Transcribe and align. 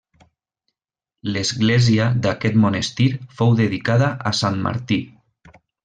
L'església 1.35 2.07
d'aquest 2.25 2.57
monestir 2.65 3.07
fou 3.41 3.55
dedicada 3.63 4.09
a 4.31 4.33
Sant 4.43 4.59
Martí. 4.69 5.01